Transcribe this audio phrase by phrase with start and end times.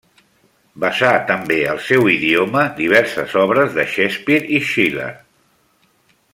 [0.83, 5.15] Vessà també al seu idioma diverses obres de Shakespeare i Schiller.